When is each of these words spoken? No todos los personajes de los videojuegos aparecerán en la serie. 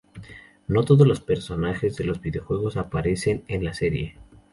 No 0.67 0.81
todos 0.83 1.05
los 1.05 1.21
personajes 1.21 1.95
de 1.95 2.05
los 2.05 2.19
videojuegos 2.21 2.75
aparecerán 2.75 3.43
en 3.47 3.63
la 3.63 3.75
serie. 3.75 4.17